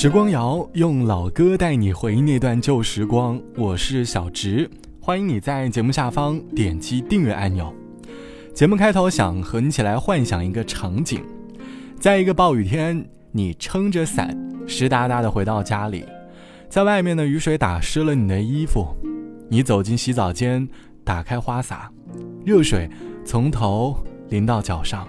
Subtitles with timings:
[0.00, 4.66] 时光谣用老歌带你回忆那段旧时光，我是小植，
[4.98, 7.70] 欢迎你在节目下方点击订阅按钮。
[8.54, 11.22] 节目开头想和你一起来幻想一个场景，
[11.98, 14.34] 在一个暴雨天，你撑着伞，
[14.66, 16.06] 湿哒哒的回到家里，
[16.70, 18.96] 在外面的雨水打湿了你的衣服，
[19.50, 20.66] 你走进洗澡间，
[21.04, 21.90] 打开花洒，
[22.42, 22.88] 热水
[23.22, 23.94] 从头
[24.30, 25.06] 淋到脚上，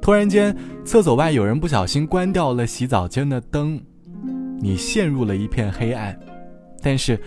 [0.00, 0.56] 突然间，
[0.86, 3.78] 厕所外有人不小心关掉了洗澡间的灯。
[4.60, 6.18] 你陷入了一片黑暗，
[6.82, 7.20] 但是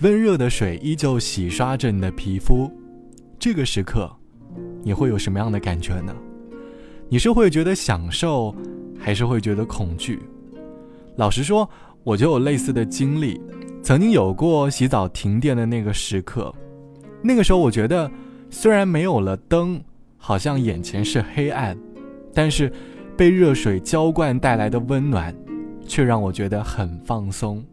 [0.00, 2.70] 温热的水依旧洗刷着你的皮肤。
[3.38, 4.10] 这个时刻，
[4.82, 6.14] 你会有什么样的感觉呢？
[7.08, 8.54] 你是会觉得享受，
[8.98, 10.20] 还是会觉得恐惧？
[11.16, 11.68] 老实说，
[12.02, 13.40] 我就有类似的经历，
[13.82, 16.52] 曾经有过洗澡停电的那个时刻。
[17.22, 18.10] 那个时候，我觉得
[18.50, 19.82] 虽然没有了灯，
[20.16, 21.76] 好像眼前是黑暗，
[22.34, 22.72] 但是
[23.16, 25.34] 被热水浇灌带来的温暖。
[25.86, 27.64] 却让我觉得很放松，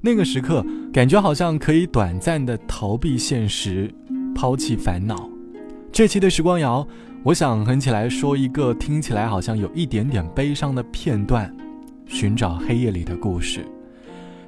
[0.00, 3.92] 那个时刻感觉好像可以短暂的逃避现实，
[4.34, 5.28] 抛弃烦恼。
[5.92, 6.86] 这期的时光谣，
[7.22, 11.54] 我想哼起来说一个听起来好像有一点点悲伤的片段，
[12.06, 13.64] 寻找黑夜里的故事。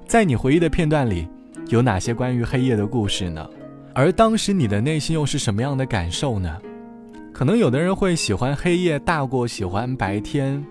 [0.07, 1.29] 在你回忆的片段里，
[1.69, 3.49] 有哪些关于黑夜的故事呢？
[3.95, 6.59] 而当时你的内心又是什么样的感受呢？
[7.33, 10.65] 可能有的人会喜欢黑夜大过喜欢白天，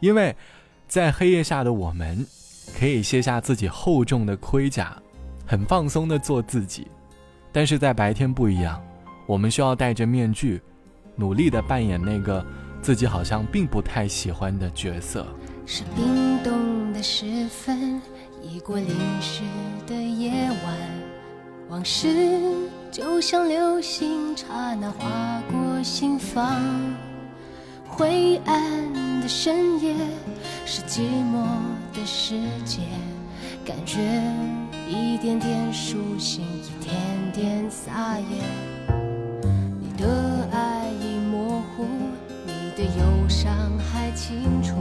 [0.00, 0.34] 因为。
[0.86, 2.24] 在黑夜下的我们，
[2.78, 4.96] 可以卸下自己厚重的盔甲，
[5.46, 6.84] 很放松的做自己；
[7.50, 8.80] 但是在白天不一样，
[9.26, 10.60] 我们需要戴着面具，
[11.16, 12.44] 努力的扮演那个
[12.80, 15.26] 自己好像并不太喜欢的角色。
[15.66, 18.00] 是冰冻的时分，
[18.42, 18.88] 已过淋
[19.20, 19.42] 湿
[19.86, 20.30] 的夜
[20.64, 20.76] 晚，
[21.70, 22.42] 往事
[22.92, 26.62] 就像流星，刹那划过心房。
[27.86, 29.94] 灰暗的深夜，
[30.64, 31.44] 是寂寞
[31.92, 32.80] 的世界，
[33.64, 34.00] 感觉
[34.88, 36.94] 一点点苏醒，一点
[37.32, 38.42] 点撒野。
[39.80, 41.86] 你的爱已模糊，
[42.46, 44.74] 你的忧伤还清楚。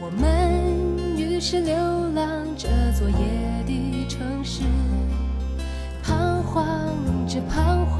[0.00, 1.76] 我们于是流
[2.14, 2.26] 浪
[2.56, 4.62] 这座夜的城市，
[6.02, 6.94] 彷徨
[7.28, 7.99] 着彷徨，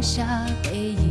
[0.00, 1.09] 下背影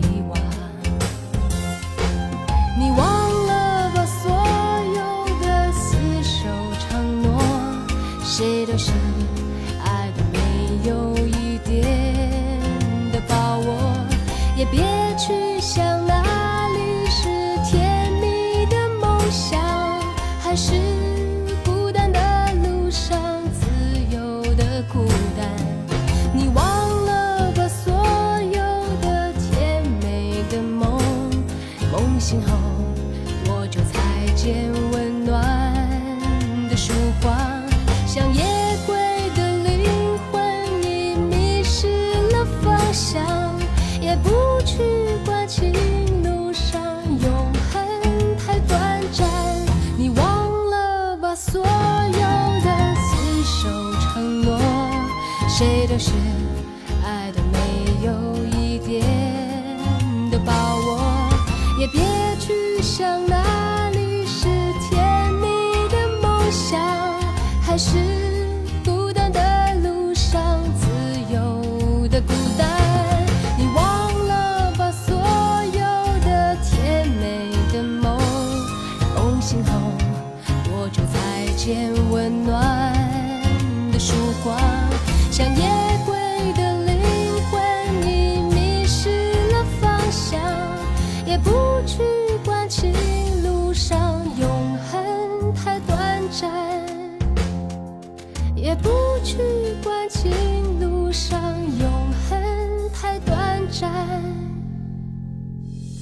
[55.90, 56.12] 都是
[57.04, 59.04] 爱的没有一点
[60.30, 61.00] 的把握，
[61.80, 62.00] 也别
[62.40, 64.46] 去想哪里是
[64.88, 65.48] 甜蜜
[65.90, 66.80] 的梦想，
[67.60, 67.98] 还是
[68.86, 70.88] 孤单的路上自
[71.34, 72.70] 由的孤单。
[73.58, 75.82] 你忘了把所有
[76.24, 78.16] 的甜美的梦
[79.16, 79.72] 梦醒后，
[80.72, 82.89] 握住再见温暖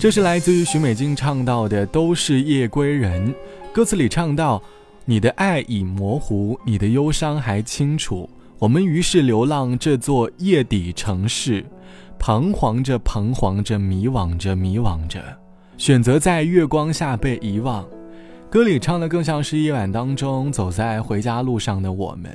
[0.08, 3.28] 这是来自于许美静唱到的《都是夜归人》，
[3.74, 4.64] 歌词里唱到
[5.04, 8.30] ：“你的爱已模糊，你的忧伤还清楚。
[8.58, 11.66] 我们于是流浪这座夜底城市，
[12.18, 15.22] 彷徨着，彷徨着，迷惘着，迷惘着，
[15.78, 17.86] 选择在月光下被遗忘。”
[18.50, 22.32] 歌里唱的更像是夜晚当中走在回家路上的我们，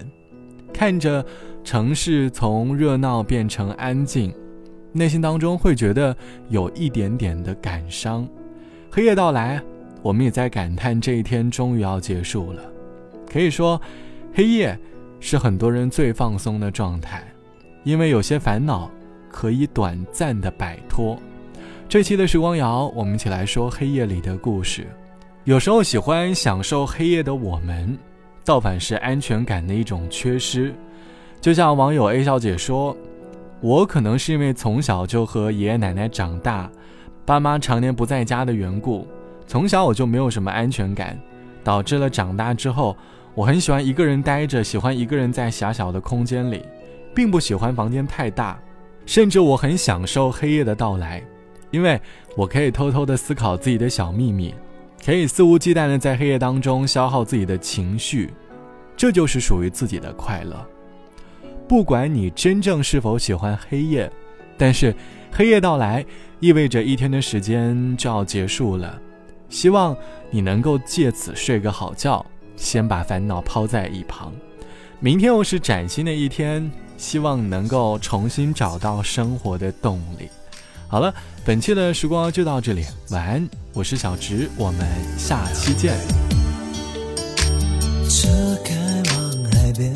[0.75, 1.25] 看着
[1.65, 4.31] 城市从热闹变成安静。
[4.93, 6.15] 内心当中会觉得
[6.50, 8.29] 有一点点的感伤。
[8.91, 9.61] 黑夜到来，
[10.03, 12.62] 我们也在感叹这一天终于要结束了。
[13.27, 13.81] 可以说，
[14.35, 14.79] 黑夜
[15.19, 17.25] 是很多人最放松的状态，
[17.85, 18.91] 因为有些烦恼
[19.31, 21.19] 可以短暂的摆脱。
[21.88, 24.87] 这期的时光谣，我们一起来说黑夜里的故事。
[25.45, 27.99] 有时候喜欢享受黑夜的我们，
[28.45, 30.75] 倒反是安全感的一种缺失。
[31.41, 32.95] 就像网友 A 小姐说。
[33.62, 36.69] 我可能是因为从小就和爷爷奶奶长大，
[37.25, 39.06] 爸妈常年不在家的缘故，
[39.47, 41.17] 从小我就没有什么安全感，
[41.62, 42.97] 导致了长大之后，
[43.37, 46.64] 我很喜欢一个人待着，喜欢一个人在狭小的空间里，
[47.14, 48.59] 并不喜欢房间太大，
[49.06, 51.23] 甚至我很享受黑夜的到来，
[51.70, 52.00] 因为
[52.37, 54.53] 我可以偷偷的思考自己的小秘密，
[55.05, 58.35] 可以肆无忌惮的在黑夜当中消耗自己的情绪，
[58.97, 60.67] 这就是属于自己的快乐。
[61.73, 64.13] 不管你真正是否喜欢黑夜，
[64.59, 64.95] 但是
[65.33, 66.05] 黑夜到来
[66.39, 69.01] 意味着一天的时间就要结束了。
[69.49, 69.97] 希望
[70.31, 72.27] 你能够借此睡个好觉，
[72.57, 74.31] 先把烦恼抛在一旁。
[75.01, 80.29] 明天又是崭新的一天，希望能够重新找到生活的动力。
[80.89, 84.87] 好了，本期的时光就到这里，晚安，我是小直，我们
[85.17, 85.97] 下期见。
[88.11, 88.29] 车
[88.63, 88.75] 开
[89.15, 89.91] 往海边。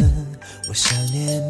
[0.68, 1.40] 我想念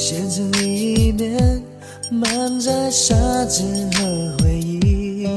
[0.00, 1.62] 鞋子里面
[2.10, 3.14] 满载沙
[3.44, 3.62] 子
[3.92, 5.28] 和回忆，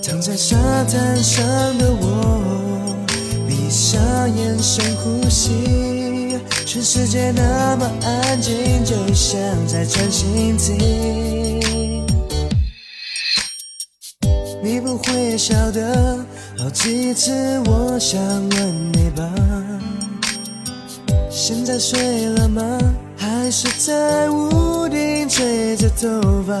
[0.00, 1.44] 躺在沙滩上
[1.78, 2.94] 的我，
[3.48, 4.00] 闭上
[4.36, 9.36] 眼深呼吸，全世界那么安静，就像
[9.66, 10.78] 在专心听。
[14.62, 16.24] 你不会晓得。
[16.56, 17.32] 好几次
[17.66, 19.28] 我想问你吧，
[21.28, 22.62] 现在睡了吗？
[23.28, 26.54] 还是在屋顶吹着头发？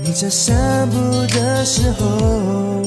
[0.00, 0.96] 你在散步
[1.26, 2.82] 的时候，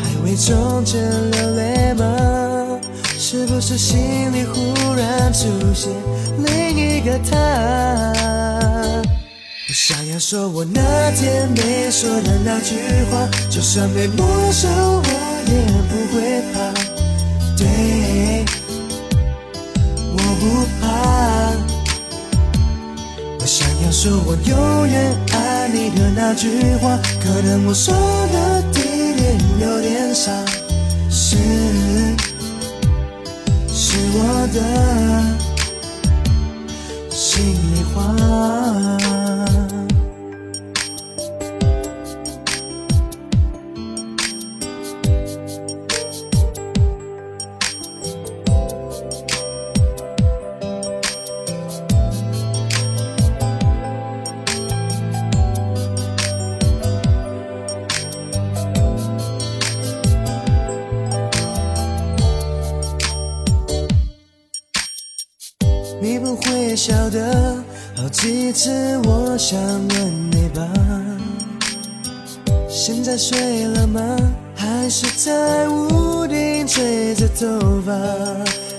[0.00, 0.96] 还会冲着
[1.32, 2.78] 流泪吗？
[3.18, 5.90] 是不是心里忽然出现
[6.38, 7.36] 另一个他？
[9.02, 12.76] 我想要说我那天没说的那句
[13.10, 15.02] 话，就算被没收，我
[15.48, 15.52] 也
[15.88, 16.56] 不会怕。
[17.56, 18.44] 对，
[20.12, 21.27] 我不怕。
[23.88, 28.82] 他说我永远爱你的那句话，可能我说的地
[29.14, 30.30] 点有点傻，
[31.08, 31.38] 是，
[33.72, 34.60] 是我的
[37.10, 39.07] 心里话。
[66.00, 67.56] 你不会晓得，
[67.96, 68.70] 好几次
[69.04, 70.62] 我想问你吧，
[72.68, 74.00] 现在睡了吗？
[74.54, 77.92] 还是在屋顶吹着头发？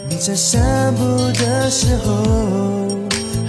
[0.10, 2.88] 你在散步的时候，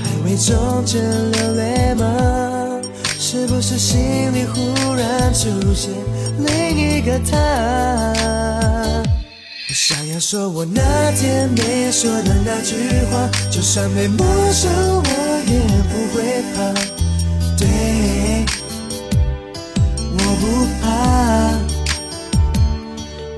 [0.03, 2.81] 还会冲着流泪吗？
[3.19, 3.99] 是不是心
[4.35, 5.93] 里忽然出现
[6.39, 7.37] 另一个他？
[9.71, 12.75] 我想要说我那天没说的那句
[13.09, 14.19] 话，就算被没
[14.53, 15.05] 收，我
[15.47, 16.75] 也不会怕。
[17.57, 18.45] 对，
[20.12, 20.85] 我不怕。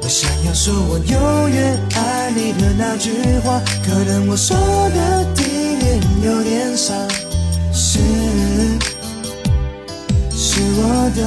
[0.01, 3.11] 我想要说我永远爱你的那句
[3.45, 6.95] 话，可能我说的地点有点傻，
[7.75, 7.99] 是
[10.31, 11.21] 是我的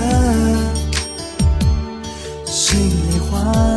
[2.47, 3.74] 心里话。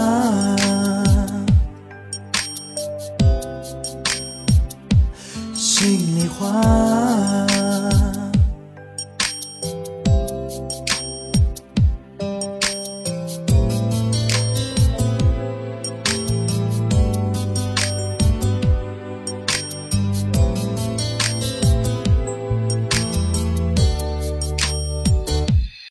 [5.89, 7.48] 心里话。